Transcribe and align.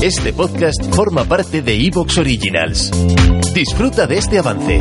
Este 0.00 0.32
podcast 0.32 0.94
forma 0.94 1.24
parte 1.24 1.60
de 1.60 1.74
Evox 1.74 2.18
Originals. 2.18 2.90
Disfruta 3.52 4.06
de 4.06 4.18
este 4.18 4.38
avance. 4.38 4.80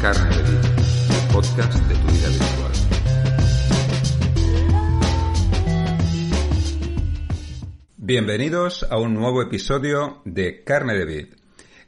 Carne 0.00 0.36
de 0.36 0.42
Vida, 0.42 0.68
podcast 1.32 1.74
de 1.74 1.94
tu 1.94 2.12
vida 2.12 2.28
virtual. 2.28 2.61
Bienvenidos 8.04 8.84
a 8.90 8.98
un 8.98 9.14
nuevo 9.14 9.42
episodio 9.42 10.22
de 10.24 10.64
Carne 10.64 10.94
de 10.94 11.04
Vid. 11.04 11.26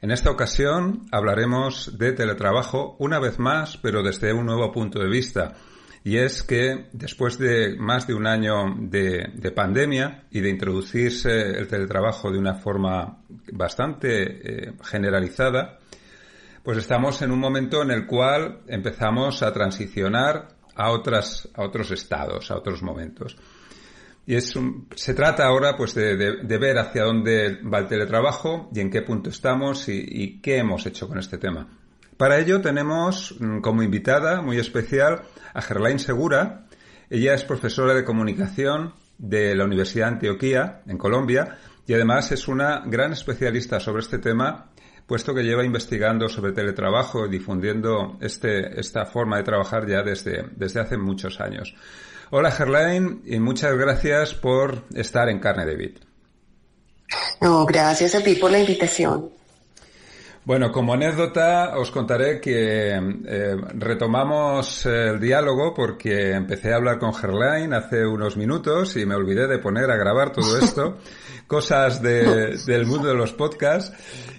En 0.01 0.11
esta 0.11 0.31
ocasión 0.31 1.07
hablaremos 1.11 1.97
de 1.97 2.13
teletrabajo 2.13 2.95
una 2.99 3.19
vez 3.19 3.37
más, 3.37 3.75
pero 3.75 4.01
desde 4.01 4.31
un 4.31 4.45
nuevo 4.45 4.71
punto 4.71 4.99
de 4.99 5.09
vista. 5.09 5.55
Y 6.05 6.15
es 6.15 6.41
que 6.41 6.87
después 6.93 7.37
de 7.37 7.75
más 7.77 8.07
de 8.07 8.13
un 8.13 8.27
año 8.27 8.77
de, 8.77 9.29
de 9.33 9.51
pandemia 9.51 10.23
y 10.31 10.39
de 10.39 10.51
introducirse 10.51 11.49
el 11.49 11.67
teletrabajo 11.67 12.31
de 12.31 12.39
una 12.39 12.55
forma 12.55 13.17
bastante 13.51 14.69
eh, 14.69 14.73
generalizada, 14.85 15.79
pues 16.63 16.77
estamos 16.77 17.21
en 17.23 17.31
un 17.31 17.39
momento 17.39 17.81
en 17.81 17.91
el 17.91 18.07
cual 18.07 18.61
empezamos 18.69 19.43
a 19.43 19.51
transicionar 19.51 20.47
a 20.75 20.91
otros 20.91 21.91
estados, 21.91 22.51
a 22.51 22.55
otros 22.55 22.81
momentos. 22.83 23.35
Y 24.27 24.35
es 24.35 24.55
un- 24.55 24.87
se 24.95 25.13
trata 25.13 25.45
ahora 25.45 25.75
pues 25.75 25.93
de, 25.93 26.15
de- 26.17 26.37
de 26.43 26.57
ver 26.57 26.77
hacia 26.79 27.03
dónde 27.03 27.59
va 27.61 27.79
el 27.79 27.87
teletrabajo 27.87 28.69
y 28.73 28.79
en 28.79 28.89
qué 28.89 29.01
punto 29.03 29.29
estamos 29.29 29.87
y, 29.87 30.03
y 30.07 30.41
qué 30.41 30.57
hemos 30.57 30.85
hecho 30.85 31.07
con 31.07 31.19
este 31.19 31.37
tema. 31.37 31.67
Para 32.17 32.39
ello 32.39 32.61
tenemos 32.61 33.35
mm, 33.39 33.59
como 33.59 33.83
invitada 33.83 34.41
muy 34.41 34.57
especial 34.57 35.21
a 35.53 35.61
Gerlain 35.61 35.99
Segura. 35.99 36.65
Ella 37.09 37.33
es 37.35 37.43
profesora 37.43 37.93
de 37.93 38.03
comunicación 38.03 38.93
de 39.17 39.55
la 39.55 39.65
Universidad 39.65 40.07
de 40.07 40.13
Antioquía, 40.13 40.81
en 40.87 40.97
Colombia, 40.97 41.57
y 41.87 41.93
además 41.93 42.31
es 42.31 42.47
una 42.47 42.81
gran 42.85 43.13
especialista 43.13 43.79
sobre 43.79 44.01
este 44.01 44.17
tema, 44.17 44.71
puesto 45.05 45.35
que 45.35 45.43
lleva 45.43 45.63
investigando 45.63 46.27
sobre 46.29 46.51
teletrabajo 46.51 47.25
y 47.27 47.29
difundiendo 47.29 48.17
este, 48.21 48.79
esta 48.79 49.05
forma 49.05 49.37
de 49.37 49.43
trabajar 49.43 49.87
ya 49.87 50.01
desde, 50.01 50.47
desde 50.55 50.79
hace 50.79 50.97
muchos 50.97 51.39
años. 51.39 51.75
Hola 52.31 52.51
Gerlain 52.51 53.21
y 53.25 53.39
muchas 53.39 53.77
gracias 53.77 54.33
por 54.33 54.83
estar 54.95 55.29
en 55.29 55.39
Carne 55.39 55.65
de 55.65 55.75
Vid. 55.75 55.97
No, 57.39 57.65
gracias 57.65 58.15
a 58.15 58.23
ti 58.23 58.35
por 58.35 58.51
la 58.51 58.59
invitación. 58.59 59.29
Bueno, 60.45 60.71
como 60.71 60.93
anécdota 60.93 61.75
os 61.75 61.89
contaré 61.89 62.39
que 62.39 62.91
eh, 62.93 63.55
retomamos 63.73 64.85
el 64.85 65.19
diálogo 65.19 65.73
porque 65.73 66.33
empecé 66.33 66.71
a 66.71 66.75
hablar 66.75 66.99
con 66.99 67.15
Gerlain 67.15 67.73
hace 67.73 68.05
unos 68.05 68.37
minutos 68.37 68.95
y 68.95 69.07
me 69.07 69.15
olvidé 69.15 69.47
de 69.47 69.57
poner 69.57 69.89
a 69.89 69.95
grabar 69.97 70.31
todo 70.31 70.59
esto, 70.61 70.99
cosas 71.47 71.99
de- 72.01 72.57
del 72.65 72.85
mundo 72.85 73.07
de 73.07 73.15
los 73.15 73.33
podcasts. 73.33 73.91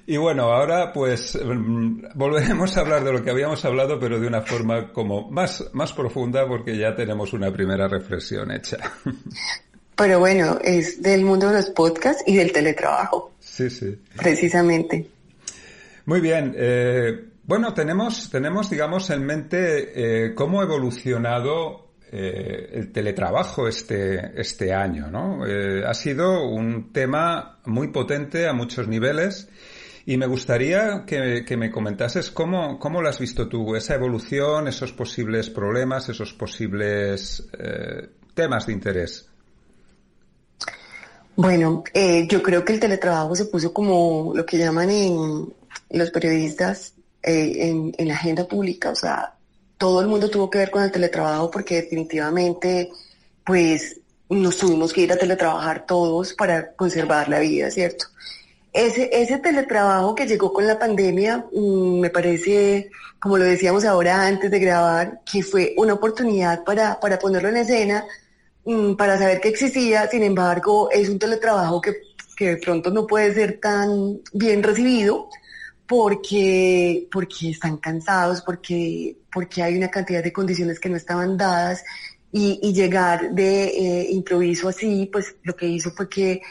Y 0.06 0.16
bueno, 0.16 0.44
ahora 0.52 0.92
pues 0.92 1.36
mm, 1.44 2.04
volveremos 2.14 2.76
a 2.76 2.80
hablar 2.82 3.02
de 3.02 3.12
lo 3.12 3.24
que 3.24 3.30
habíamos 3.30 3.64
hablado, 3.64 3.98
pero 3.98 4.20
de 4.20 4.28
una 4.28 4.42
forma 4.42 4.92
como 4.92 5.28
más, 5.28 5.68
más 5.72 5.92
profunda 5.92 6.46
porque 6.46 6.78
ya 6.78 6.94
tenemos 6.94 7.32
una 7.32 7.50
primera 7.52 7.88
reflexión 7.88 8.52
hecha. 8.52 8.76
Pero 9.96 10.20
bueno, 10.20 10.58
es 10.62 11.02
del 11.02 11.24
mundo 11.24 11.48
de 11.48 11.54
los 11.54 11.70
podcasts 11.70 12.22
y 12.26 12.36
del 12.36 12.52
teletrabajo, 12.52 13.32
Sí, 13.40 13.68
sí. 13.70 13.98
precisamente. 14.16 15.08
Muy 16.06 16.20
bien. 16.20 16.54
eh, 16.56 17.30
bueno, 17.42 17.74
tenemos, 17.74 18.30
tenemos, 18.30 18.70
digamos, 18.70 19.10
en 19.10 19.24
mente 19.24 20.26
eh, 20.26 20.34
cómo 20.34 20.60
ha 20.60 20.64
evolucionado 20.64 21.92
eh, 22.10 22.70
el 22.72 22.92
teletrabajo 22.92 23.68
este, 23.68 24.40
este 24.40 24.72
año, 24.72 25.10
¿no? 25.10 25.46
Eh, 25.46 25.84
ha 25.84 25.94
sido 25.94 26.48
un 26.48 26.92
tema 26.92 27.58
muy 27.64 27.88
potente 27.88 28.48
a 28.48 28.52
muchos 28.52 28.88
niveles 28.88 29.48
y 30.04 30.16
me 30.16 30.26
gustaría 30.26 31.04
que, 31.06 31.44
que 31.44 31.56
me 31.56 31.70
comentases 31.70 32.30
cómo, 32.30 32.78
cómo 32.78 33.02
lo 33.02 33.08
has 33.08 33.18
visto 33.18 33.48
tú, 33.48 33.74
esa 33.74 33.94
evolución, 33.96 34.68
esos 34.68 34.92
posibles 34.92 35.50
problemas, 35.50 36.08
esos 36.08 36.32
posibles 36.32 37.48
eh, 37.58 38.08
temas 38.34 38.66
de 38.66 38.72
interés. 38.72 39.28
Bueno, 41.36 41.84
eh, 41.92 42.26
yo 42.28 42.42
creo 42.42 42.64
que 42.64 42.72
el 42.72 42.80
teletrabajo 42.80 43.36
se 43.36 43.44
puso 43.44 43.72
como 43.72 44.32
lo 44.34 44.46
que 44.46 44.56
llaman 44.56 44.88
en 44.90 45.52
los 45.90 46.10
periodistas 46.10 46.94
eh, 47.22 47.92
en, 47.98 48.08
la 48.08 48.14
agenda 48.14 48.48
pública, 48.48 48.90
o 48.90 48.94
sea, 48.94 49.34
todo 49.76 50.00
el 50.00 50.06
mundo 50.08 50.30
tuvo 50.30 50.48
que 50.48 50.58
ver 50.58 50.70
con 50.70 50.82
el 50.82 50.90
teletrabajo 50.90 51.50
porque 51.50 51.82
definitivamente, 51.82 52.90
pues, 53.44 54.00
nos 54.30 54.56
tuvimos 54.56 54.94
que 54.94 55.02
ir 55.02 55.12
a 55.12 55.18
teletrabajar 55.18 55.84
todos 55.86 56.32
para 56.32 56.72
conservar 56.72 57.28
la 57.28 57.40
vida, 57.40 57.70
¿cierto? 57.70 58.06
Ese, 58.72 59.10
ese 59.12 59.38
teletrabajo 59.38 60.14
que 60.14 60.26
llegó 60.26 60.52
con 60.54 60.66
la 60.66 60.78
pandemia, 60.78 61.46
mm, 61.52 62.00
me 62.00 62.10
parece, 62.10 62.90
como 63.18 63.36
lo 63.36 63.44
decíamos 63.44 63.84
ahora 63.84 64.26
antes 64.26 64.50
de 64.50 64.58
grabar, 64.58 65.20
que 65.30 65.42
fue 65.42 65.74
una 65.76 65.94
oportunidad 65.94 66.64
para, 66.64 66.98
para 66.98 67.18
ponerlo 67.18 67.50
en 67.50 67.58
escena, 67.58 68.04
para 68.96 69.16
saber 69.18 69.40
que 69.40 69.48
existía, 69.48 70.08
sin 70.08 70.22
embargo, 70.22 70.90
es 70.90 71.08
un 71.08 71.18
teletrabajo 71.18 71.80
que, 71.80 71.94
que 72.36 72.48
de 72.50 72.56
pronto 72.56 72.90
no 72.90 73.06
puede 73.06 73.32
ser 73.32 73.60
tan 73.60 74.20
bien 74.32 74.62
recibido 74.62 75.28
porque, 75.86 77.08
porque 77.12 77.50
están 77.50 77.76
cansados, 77.76 78.42
porque, 78.42 79.16
porque 79.32 79.62
hay 79.62 79.76
una 79.76 79.88
cantidad 79.88 80.22
de 80.22 80.32
condiciones 80.32 80.80
que 80.80 80.88
no 80.88 80.96
estaban 80.96 81.36
dadas 81.36 81.84
y, 82.32 82.58
y 82.60 82.72
llegar 82.72 83.30
de 83.32 83.64
eh, 83.68 84.08
improviso 84.10 84.68
así, 84.68 85.08
pues 85.12 85.36
lo 85.44 85.54
que 85.54 85.66
hizo 85.66 85.92
fue 85.92 86.08
que 86.08 86.42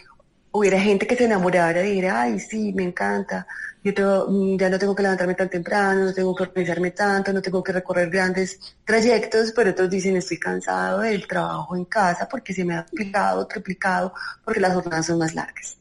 hubiera 0.58 0.80
gente 0.80 1.06
que 1.08 1.16
se 1.16 1.26
enamorara 1.26 1.84
y 1.84 1.90
dijera, 1.92 2.22
ay, 2.24 2.40
sí, 2.40 2.74
me 2.74 2.84
encanta, 2.84 3.46
yo 3.84 3.94
tengo- 3.94 4.28
mm, 4.30 4.58
ya 4.58 4.70
no 4.70 4.80
tengo 4.80 4.96
que 4.96 5.04
levantarme 5.04 5.36
tan 5.36 5.50
temprano, 5.50 6.06
no 6.06 6.14
tengo 6.14 6.36
que 6.36 6.44
organizarme 6.44 6.92
tanto, 6.92 7.32
no 7.34 7.42
tengo 7.42 7.64
que 7.64 7.72
recorrer 7.74 8.10
grandes 8.10 8.60
trayectos, 8.84 9.52
pero 9.56 9.72
otros 9.72 9.90
dicen, 9.90 10.16
estoy 10.18 10.38
cansado 10.40 11.00
del 11.02 11.28
trabajo 11.28 11.76
en 11.76 11.86
casa 11.86 12.28
porque 12.30 12.54
se 12.54 12.66
me 12.66 12.76
ha 12.76 12.84
duplicado, 12.84 13.46
triplicado, 13.48 14.14
porque 14.44 14.60
las 14.60 14.74
jornadas 14.74 15.06
son 15.06 15.20
más 15.20 15.36
largas. 15.36 15.78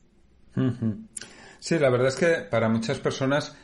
Sí, 1.59 1.79
la 1.79 1.91
verdad 1.91 2.09
es 2.09 2.17
que 2.17 2.27
para 2.51 2.69
muchas 2.69 2.99
personas 2.99 3.55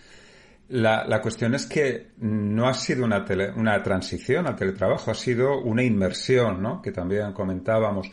la, 0.69 1.05
la 1.05 1.21
cuestión 1.21 1.55
es 1.55 1.67
que 1.67 2.13
no 2.19 2.69
ha 2.69 2.75
sido 2.75 3.05
una, 3.05 3.25
tele- 3.25 3.53
una 3.57 3.83
transición 3.83 4.47
al 4.47 4.57
teletrabajo, 4.57 5.11
ha 5.11 5.15
sido 5.15 5.61
una 5.61 5.83
inmersión, 5.83 6.63
¿no? 6.63 6.81
Que 6.81 6.93
también 6.93 7.33
comentábamos. 7.33 8.11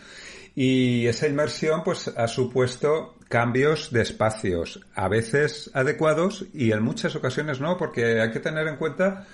Y 0.60 1.06
esa 1.06 1.28
inmersión, 1.28 1.84
pues, 1.86 2.08
ha 2.08 2.28
supuesto 2.28 3.14
cambios 3.30 3.92
de 3.92 4.02
espacios, 4.02 4.84
a 4.96 5.08
veces 5.08 5.70
adecuados 5.76 6.48
y 6.52 6.72
en 6.72 6.82
muchas 6.82 7.16
ocasiones 7.16 7.62
no, 7.62 7.78
porque 7.78 8.20
hay 8.20 8.32
que 8.32 8.40
tener 8.40 8.68
en 8.68 8.78
cuenta 8.78 9.28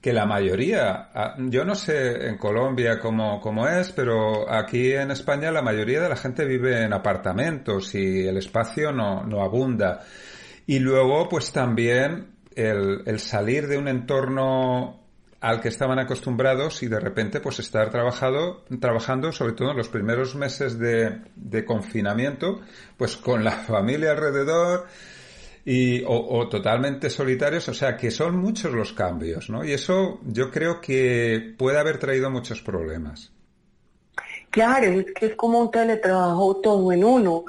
que 0.00 0.14
la 0.14 0.24
mayoría, 0.24 1.10
ah, 1.12 1.36
yo 1.38 1.66
no 1.66 1.74
sé 1.74 2.28
en 2.28 2.38
Colombia 2.38 2.98
cómo, 2.98 3.42
cómo 3.42 3.68
es, 3.68 3.92
pero 3.92 4.50
aquí 4.50 4.92
en 4.92 5.10
España 5.10 5.52
la 5.52 5.60
mayoría 5.60 6.00
de 6.00 6.08
la 6.08 6.16
gente 6.16 6.46
vive 6.46 6.82
en 6.82 6.94
apartamentos 6.94 7.94
y 7.94 8.26
el 8.26 8.38
espacio 8.38 8.90
no, 8.90 9.22
no 9.22 9.42
abunda. 9.42 10.00
Y 10.66 10.78
luego, 10.78 11.28
pues 11.28 11.52
también 11.52 12.36
el, 12.56 13.02
el 13.04 13.20
salir 13.20 13.66
de 13.66 13.76
un 13.76 13.88
entorno 13.88 15.03
al 15.44 15.60
que 15.60 15.68
estaban 15.68 15.98
acostumbrados 15.98 16.82
y 16.82 16.88
de 16.88 16.98
repente 16.98 17.38
pues 17.38 17.58
estar 17.58 17.90
trabajado, 17.90 18.64
trabajando, 18.80 19.30
sobre 19.30 19.52
todo 19.52 19.72
en 19.72 19.76
los 19.76 19.90
primeros 19.90 20.34
meses 20.34 20.78
de, 20.78 21.64
confinamiento, 21.66 22.62
pues 22.96 23.18
con 23.18 23.44
la 23.44 23.50
familia 23.68 24.12
alrededor, 24.12 24.86
y, 25.66 26.02
o, 26.04 26.38
o 26.38 26.48
totalmente 26.48 27.10
solitarios, 27.10 27.68
o 27.68 27.74
sea 27.74 27.94
que 27.94 28.10
son 28.10 28.38
muchos 28.38 28.72
los 28.72 28.94
cambios, 28.94 29.50
¿no? 29.50 29.62
Y 29.62 29.72
eso 29.72 30.18
yo 30.24 30.50
creo 30.50 30.80
que 30.80 31.54
puede 31.58 31.78
haber 31.78 31.98
traído 31.98 32.30
muchos 32.30 32.62
problemas. 32.62 33.30
Claro, 34.48 34.98
es 34.98 35.06
que 35.14 35.26
es 35.26 35.36
como 35.36 35.60
un 35.60 35.70
teletrabajo 35.70 36.56
todo 36.56 36.90
en 36.90 37.04
uno. 37.04 37.44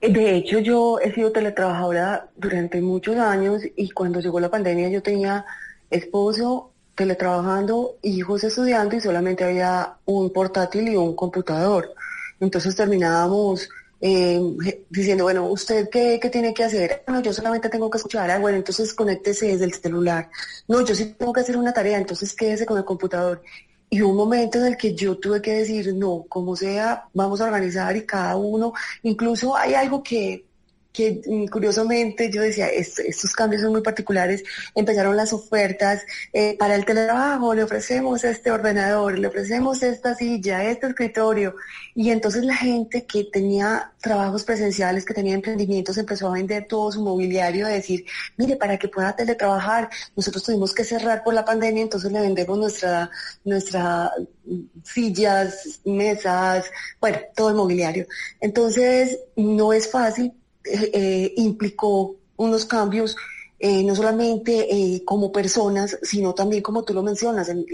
De 0.00 0.36
hecho, 0.36 0.60
yo 0.60 1.00
he 1.00 1.12
sido 1.12 1.32
teletrabajadora 1.32 2.28
durante 2.36 2.80
muchos 2.80 3.16
años 3.16 3.62
y 3.74 3.90
cuando 3.90 4.20
llegó 4.20 4.38
la 4.38 4.50
pandemia 4.50 4.88
yo 4.88 5.02
tenía 5.02 5.44
esposo 5.90 6.70
teletrabajando, 6.94 7.96
hijos 8.02 8.44
estudiando 8.44 8.96
y 8.96 9.00
solamente 9.00 9.44
había 9.44 9.94
un 10.04 10.32
portátil 10.32 10.88
y 10.88 10.96
un 10.96 11.14
computador. 11.14 11.94
Entonces 12.40 12.74
terminábamos 12.76 13.68
eh, 14.00 14.40
diciendo, 14.88 15.24
bueno, 15.24 15.46
¿usted 15.46 15.88
qué, 15.90 16.18
qué 16.20 16.30
tiene 16.30 16.54
que 16.54 16.64
hacer? 16.64 17.02
No, 17.06 17.20
yo 17.20 17.32
solamente 17.32 17.68
tengo 17.68 17.90
que 17.90 17.98
escuchar. 17.98 18.30
Ah, 18.30 18.38
bueno, 18.38 18.56
entonces 18.56 18.94
conéctese 18.94 19.48
desde 19.48 19.64
el 19.64 19.74
celular. 19.74 20.30
No, 20.68 20.84
yo 20.84 20.94
sí 20.94 21.14
tengo 21.18 21.32
que 21.32 21.40
hacer 21.40 21.56
una 21.56 21.72
tarea, 21.72 21.98
entonces 21.98 22.34
quédese 22.34 22.66
con 22.66 22.78
el 22.78 22.84
computador. 22.84 23.42
Y 23.90 24.02
un 24.02 24.16
momento 24.16 24.58
en 24.58 24.66
el 24.66 24.76
que 24.76 24.94
yo 24.94 25.18
tuve 25.18 25.42
que 25.42 25.52
decir, 25.52 25.92
no, 25.94 26.24
como 26.28 26.54
sea, 26.56 27.08
vamos 27.12 27.40
a 27.40 27.44
organizar 27.44 27.94
y 27.96 28.06
cada 28.06 28.36
uno, 28.36 28.72
incluso 29.02 29.56
hay 29.56 29.74
algo 29.74 30.02
que, 30.02 30.46
que 30.92 31.22
mm, 31.24 31.46
curiosamente 31.46 32.30
yo 32.30 32.42
decía, 32.42 32.68
estos 32.68 33.32
cambios 33.32 33.62
son 33.62 33.72
muy 33.72 33.82
particulares, 33.82 34.42
empezaron 34.74 35.16
las 35.16 35.32
ofertas 35.32 36.02
eh, 36.32 36.56
para 36.58 36.74
el 36.74 36.84
teletrabajo, 36.84 37.54
le 37.54 37.62
ofrecemos 37.62 38.24
este 38.24 38.50
ordenador, 38.50 39.18
le 39.18 39.28
ofrecemos 39.28 39.82
esta 39.82 40.14
silla, 40.14 40.64
este 40.64 40.88
escritorio, 40.88 41.54
y 41.94 42.10
entonces 42.10 42.44
la 42.44 42.56
gente 42.56 43.06
que 43.06 43.24
tenía 43.24 43.92
trabajos 44.00 44.44
presenciales, 44.44 45.04
que 45.04 45.14
tenía 45.14 45.34
emprendimientos, 45.34 45.96
empezó 45.98 46.28
a 46.28 46.32
vender 46.32 46.66
todo 46.66 46.90
su 46.90 47.02
mobiliario, 47.02 47.66
a 47.66 47.70
decir, 47.70 48.04
mire, 48.36 48.56
para 48.56 48.78
que 48.78 48.88
pueda 48.88 49.14
teletrabajar, 49.14 49.90
nosotros 50.16 50.42
tuvimos 50.42 50.74
que 50.74 50.84
cerrar 50.84 51.22
por 51.22 51.34
la 51.34 51.44
pandemia, 51.44 51.82
entonces 51.82 52.10
le 52.10 52.20
vendemos 52.20 52.58
nuestra, 52.58 53.10
nuestra 53.44 54.12
mm, 54.44 54.60
sillas, 54.82 55.80
mesas, 55.84 56.66
bueno, 57.00 57.18
todo 57.36 57.50
el 57.50 57.54
mobiliario. 57.54 58.06
Entonces, 58.40 59.18
no 59.36 59.72
es 59.72 59.90
fácil, 59.90 60.32
eh, 60.64 60.90
eh, 60.92 61.34
implicó 61.36 62.16
unos 62.36 62.64
cambios 62.64 63.16
eh, 63.58 63.82
no 63.82 63.94
solamente 63.94 65.02
como 65.04 65.30
personas, 65.30 65.98
sino 66.02 66.34
también 66.34 66.62
como 66.62 66.82
tú 66.82 66.94
lo 66.94 67.02
mencionas, 67.02 67.48
en, 67.50 67.64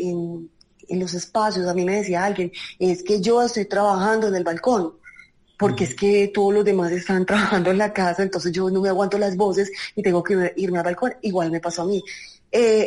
en, 0.89 1.01
los 1.01 1.15
espacios. 1.15 1.67
A 1.67 1.75
mí 1.75 1.85
me 1.85 1.97
decía 1.97 2.25
alguien, 2.25 2.51
es 2.79 3.03
que 3.03 3.21
yo 3.21 3.43
estoy 3.43 3.67
trabajando 3.67 4.29
en 4.29 4.35
el 4.35 4.45
balcón, 4.45 4.95
porque 5.59 5.85
es 5.85 5.95
que 5.95 6.29
todos 6.29 6.53
los 6.53 6.65
demás 6.65 6.91
están 6.93 7.25
trabajando 7.27 7.71
en 7.71 7.79
la 7.79 7.93
casa, 7.93 8.23
entonces 8.23 8.53
yo 8.53 8.69
no 8.71 8.81
me 8.81 8.89
aguanto 8.89 9.19
las 9.19 9.37
voces 9.37 9.71
y 9.95 10.03
tengo 10.03 10.23
que 10.23 10.53
irme 10.57 10.79
al 10.79 10.85
balcón. 10.85 11.15
Igual 11.23 11.51
me 11.51 11.61
pasó 11.61 11.83
a 11.83 11.87
mí. 11.87 12.03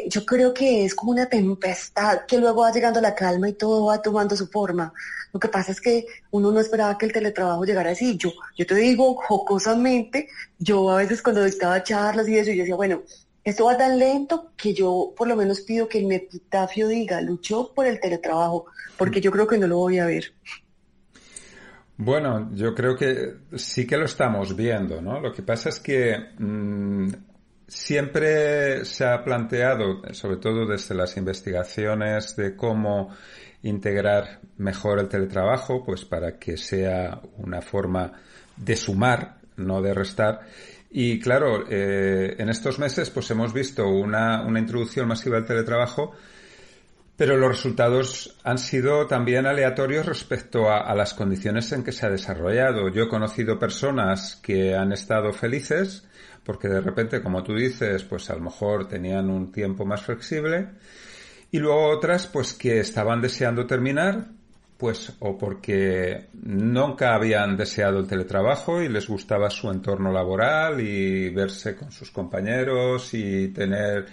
Yo 0.07 0.25
creo 0.25 0.53
que 0.53 0.85
es 0.85 0.95
como 0.95 1.11
una 1.11 1.27
tempestad 1.27 2.25
que 2.27 2.37
luego 2.37 2.61
va 2.61 2.71
llegando 2.71 3.01
la 3.01 3.15
calma 3.15 3.49
y 3.49 3.53
todo 3.53 3.85
va 3.85 4.01
tomando 4.01 4.35
su 4.35 4.47
forma. 4.47 4.93
Lo 5.33 5.39
que 5.39 5.47
pasa 5.47 5.71
es 5.71 5.81
que 5.81 6.05
uno 6.31 6.51
no 6.51 6.59
esperaba 6.59 6.97
que 6.97 7.05
el 7.05 7.13
teletrabajo 7.13 7.65
llegara 7.65 7.91
así. 7.91 8.17
Yo, 8.17 8.31
yo 8.57 8.65
te 8.65 8.75
digo 8.75 9.15
jocosamente, 9.15 10.29
yo 10.57 10.89
a 10.89 10.97
veces 10.97 11.21
cuando 11.21 11.45
estaba 11.45 11.83
charlas 11.83 12.27
y 12.27 12.37
eso, 12.37 12.51
yo 12.51 12.61
decía, 12.61 12.75
bueno, 12.75 13.03
esto 13.43 13.65
va 13.65 13.77
tan 13.77 13.97
lento 13.97 14.51
que 14.57 14.73
yo 14.73 15.13
por 15.15 15.27
lo 15.27 15.35
menos 15.35 15.61
pido 15.61 15.87
que 15.87 15.99
el 15.99 16.11
epitafio 16.11 16.87
diga, 16.87 17.21
luchó 17.21 17.71
por 17.73 17.85
el 17.85 17.99
teletrabajo, 17.99 18.65
porque 18.97 19.21
yo 19.21 19.31
creo 19.31 19.47
que 19.47 19.57
no 19.57 19.67
lo 19.67 19.77
voy 19.77 19.99
a 19.99 20.05
ver. 20.05 20.33
Bueno, 21.97 22.49
yo 22.53 22.73
creo 22.73 22.95
que 22.95 23.33
sí 23.55 23.85
que 23.85 23.97
lo 23.97 24.05
estamos 24.05 24.55
viendo, 24.55 25.01
¿no? 25.01 25.19
Lo 25.19 25.33
que 25.33 25.43
pasa 25.43 25.69
es 25.69 25.79
que 25.79 26.15
mm, 26.37 27.09
siempre 27.69 28.83
se 28.83 29.05
ha 29.05 29.23
planteado, 29.23 30.01
sobre 30.11 30.37
todo 30.37 30.65
desde 30.65 30.95
las 30.95 31.15
investigaciones 31.17 32.35
de 32.35 32.55
cómo 32.55 33.15
integrar 33.61 34.39
mejor 34.57 34.99
el 34.99 35.07
teletrabajo, 35.07 35.83
pues 35.85 36.03
para 36.03 36.37
que 36.37 36.57
sea 36.57 37.21
una 37.37 37.61
forma 37.61 38.13
de 38.57 38.75
sumar, 38.75 39.37
no 39.57 39.81
de 39.81 39.93
restar. 39.93 40.41
Y 40.89 41.19
claro, 41.19 41.65
eh, 41.69 42.35
en 42.39 42.49
estos 42.49 42.79
meses 42.79 43.09
pues 43.11 43.29
hemos 43.29 43.53
visto 43.53 43.87
una, 43.87 44.43
una 44.43 44.59
introducción 44.59 45.07
masiva 45.07 45.37
del 45.37 45.45
teletrabajo, 45.45 46.13
pero 47.19 47.35
los 47.35 47.49
resultados 47.49 48.33
han 48.45 48.57
sido 48.57 49.05
también 49.05 49.45
aleatorios 49.45 50.05
respecto 50.05 50.71
a, 50.71 50.95
las 50.95 51.13
condiciones 51.13 51.69
en 51.73 51.83
que 51.83 51.91
se 51.91 52.05
ha 52.05 52.09
desarrollado. 52.09 52.87
Yo 52.87 53.03
he 53.03 53.09
conocido 53.09 53.59
personas 53.59 54.37
que 54.41 54.73
han 54.73 54.93
estado 54.93 55.33
felices 55.33 56.07
porque 56.45 56.69
de 56.69 56.79
repente, 56.79 57.21
como 57.21 57.43
tú 57.43 57.55
dices, 57.55 58.03
pues 58.03 58.29
a 58.29 58.35
lo 58.35 58.43
mejor 58.43 58.87
tenían 58.87 59.29
un 59.29 59.51
tiempo 59.51 59.85
más 59.85 60.01
flexible 60.01 60.69
y 61.51 61.59
luego 61.59 61.89
otras, 61.89 62.25
pues 62.25 62.53
que 62.53 62.79
estaban 62.79 63.19
deseando 63.19 63.67
terminar, 63.67 64.27
pues 64.77 65.11
o 65.19 65.37
porque 65.37 66.29
nunca 66.41 67.15
habían 67.15 67.57
deseado 67.57 67.99
el 67.99 68.07
teletrabajo 68.07 68.81
y 68.81 68.87
les 68.87 69.09
gustaba 69.09 69.49
su 69.49 69.69
entorno 69.69 70.13
laboral 70.13 70.79
y 70.79 71.29
verse 71.31 71.75
con 71.75 71.91
sus 71.91 72.11
compañeros 72.11 73.13
y 73.13 73.49
tener, 73.49 74.05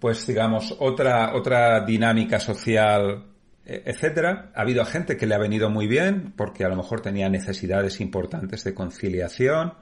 pues 0.00 0.26
digamos, 0.26 0.74
otra, 0.80 1.34
otra 1.34 1.84
dinámica 1.84 2.40
social 2.40 3.26
e, 3.64 3.82
etcétera. 3.86 4.50
Ha 4.54 4.62
habido 4.62 4.84
gente 4.84 5.16
que 5.16 5.26
le 5.26 5.34
ha 5.34 5.38
venido 5.38 5.70
muy 5.70 5.86
bien 5.86 6.32
porque 6.36 6.64
a 6.64 6.68
lo 6.68 6.76
mejor 6.76 7.00
tenía 7.02 7.28
necesidades 7.28 8.00
importantes 8.00 8.64
de 8.64 8.74
conciliación 8.74 9.74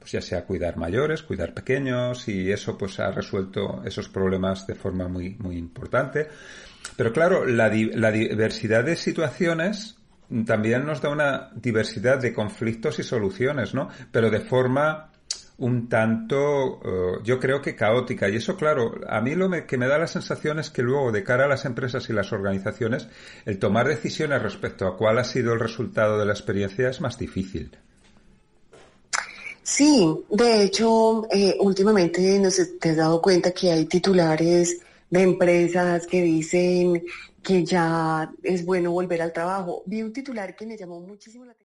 pues 0.00 0.12
ya 0.12 0.22
sea 0.22 0.44
cuidar 0.46 0.78
mayores, 0.78 1.22
cuidar 1.22 1.52
pequeños 1.52 2.26
y 2.26 2.50
eso 2.50 2.76
pues 2.76 2.98
ha 2.98 3.10
resuelto 3.10 3.82
esos 3.84 4.08
problemas 4.08 4.66
de 4.66 4.74
forma 4.74 5.06
muy, 5.06 5.36
muy 5.38 5.58
importante. 5.58 6.26
Pero 6.96 7.12
claro, 7.12 7.44
la, 7.44 7.68
la 7.68 8.10
diversidad 8.10 8.82
de 8.82 8.96
situaciones 8.96 9.98
también 10.46 10.86
nos 10.86 11.02
da 11.02 11.10
una 11.10 11.50
diversidad 11.54 12.18
de 12.18 12.32
conflictos 12.32 12.98
y 12.98 13.02
soluciones, 13.02 13.74
¿no? 13.74 13.90
Pero 14.10 14.30
de 14.30 14.40
forma 14.40 15.10
un 15.60 15.88
tanto, 15.88 16.80
eh, 16.82 17.20
yo 17.22 17.38
creo 17.38 17.60
que 17.60 17.76
caótica. 17.76 18.28
Y 18.28 18.36
eso, 18.36 18.56
claro, 18.56 18.94
a 19.06 19.20
mí 19.20 19.34
lo 19.34 19.50
que 19.66 19.78
me 19.78 19.86
da 19.86 19.98
la 19.98 20.06
sensación 20.06 20.58
es 20.58 20.70
que 20.70 20.82
luego, 20.82 21.12
de 21.12 21.22
cara 21.22 21.44
a 21.44 21.48
las 21.48 21.64
empresas 21.64 22.08
y 22.08 22.12
las 22.12 22.32
organizaciones, 22.32 23.08
el 23.44 23.58
tomar 23.58 23.86
decisiones 23.86 24.42
respecto 24.42 24.86
a 24.86 24.96
cuál 24.96 25.18
ha 25.18 25.24
sido 25.24 25.52
el 25.52 25.60
resultado 25.60 26.18
de 26.18 26.26
la 26.26 26.32
experiencia 26.32 26.88
es 26.88 27.00
más 27.00 27.18
difícil. 27.18 27.70
Sí, 29.62 30.24
de 30.30 30.64
hecho, 30.64 31.28
eh, 31.30 31.56
últimamente 31.60 32.38
no 32.38 32.50
sé, 32.50 32.66
te 32.80 32.90
has 32.90 32.96
dado 32.96 33.20
cuenta 33.20 33.52
que 33.52 33.70
hay 33.70 33.84
titulares 33.84 34.80
de 35.10 35.22
empresas 35.22 36.06
que 36.06 36.22
dicen 36.22 37.04
que 37.42 37.64
ya 37.64 38.32
es 38.42 38.64
bueno 38.64 38.92
volver 38.92 39.20
al 39.22 39.32
trabajo. 39.32 39.82
Vi 39.86 40.02
un 40.02 40.12
titular 40.12 40.56
que 40.56 40.66
me 40.66 40.76
llamó 40.76 41.00
muchísimo 41.00 41.44
la 41.44 41.52
atención. 41.52 41.69